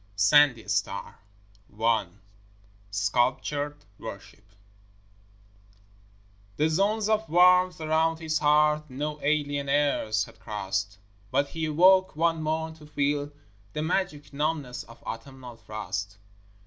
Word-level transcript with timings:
SANDY 0.15 0.67
STAR 0.67 1.19
I 1.79 2.07
Sculptured 2.89 3.85
Worship 3.99 4.43
The 6.57 6.69
zones 6.69 7.07
of 7.07 7.29
warmth 7.29 7.79
around 7.79 8.17
his 8.17 8.39
heart, 8.39 8.89
No 8.89 9.19
alien 9.21 9.69
airs 9.69 10.23
had 10.25 10.39
crossed; 10.39 10.97
But 11.29 11.49
he 11.49 11.65
awoke 11.65 12.15
one 12.15 12.41
morn 12.41 12.73
to 12.77 12.87
feel 12.87 13.31
The 13.73 13.83
magic 13.83 14.33
numbness 14.33 14.81
of 14.85 15.03
autumnal 15.03 15.57
frost. 15.57 16.17